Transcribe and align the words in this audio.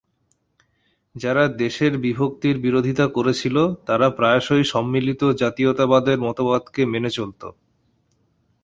যারা 1.15 1.43
দেশের 1.57 1.93
বিভক্তির 1.97 2.55
বিরোধিতা 2.59 3.05
করেছিল 3.07 3.55
তারা 3.85 4.07
প্রায়শই 4.09 4.63
সম্মিলিত 4.65 5.21
জাতীয়তাবাদের 5.41 6.17
মতবাদকে 6.19 6.81
মেনে 6.85 7.09
চলত। 7.09 7.41